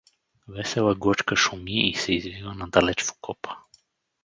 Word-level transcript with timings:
Весела 0.47 0.95
глъчка 0.95 1.35
шуми 1.35 1.89
и 1.89 1.93
се 1.95 2.13
извива 2.13 2.55
надалеч 2.55 3.03
в 3.03 3.11
окопа. 3.11 3.57